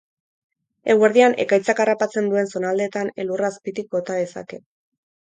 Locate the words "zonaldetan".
2.57-3.15